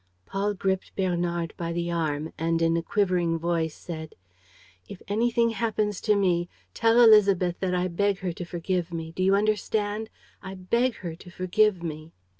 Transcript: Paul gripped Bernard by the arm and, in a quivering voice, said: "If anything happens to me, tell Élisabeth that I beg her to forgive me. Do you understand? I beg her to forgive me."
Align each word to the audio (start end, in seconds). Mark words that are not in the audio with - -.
Paul 0.25 0.55
gripped 0.55 0.95
Bernard 0.95 1.53
by 1.57 1.71
the 1.71 1.91
arm 1.91 2.33
and, 2.35 2.59
in 2.59 2.75
a 2.75 2.81
quivering 2.81 3.37
voice, 3.37 3.75
said: 3.75 4.15
"If 4.87 5.03
anything 5.07 5.51
happens 5.51 6.01
to 6.01 6.15
me, 6.15 6.49
tell 6.73 6.95
Élisabeth 6.95 7.59
that 7.59 7.75
I 7.75 7.87
beg 7.87 8.17
her 8.25 8.31
to 8.33 8.43
forgive 8.43 8.91
me. 8.91 9.11
Do 9.11 9.21
you 9.21 9.35
understand? 9.35 10.09
I 10.41 10.55
beg 10.55 10.95
her 11.05 11.15
to 11.17 11.29
forgive 11.29 11.83
me." 11.83 12.13